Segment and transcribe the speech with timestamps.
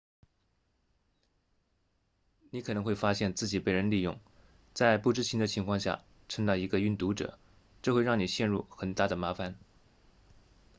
[2.49, 4.19] 你可能会发现自己被人利用
[4.73, 7.37] 在不知情的情况下成了一个运毒者
[7.83, 9.59] 这会让你陷入很大的麻烦